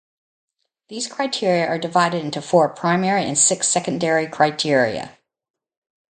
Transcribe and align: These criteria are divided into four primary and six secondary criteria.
These 0.89 1.05
criteria 1.05 1.67
are 1.67 1.77
divided 1.77 2.25
into 2.25 2.41
four 2.41 2.69
primary 2.69 3.23
and 3.23 3.37
six 3.37 3.67
secondary 3.67 4.25
criteria. 4.27 5.19